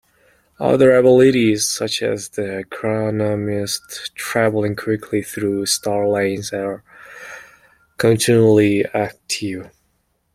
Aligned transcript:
Other 0.59 0.95
abilities, 0.95 1.67
such 1.67 2.01
as 2.01 2.29
the 2.29 2.65
Chronomyst 2.71 4.15
traveling 4.15 4.75
quickly 4.75 5.21
through 5.21 5.67
star 5.67 6.07
lanes, 6.07 6.51
are 6.51 6.83
continually 7.97 8.83
active. 8.95 9.69